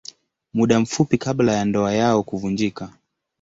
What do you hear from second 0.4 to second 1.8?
Muda mfupi kabla ya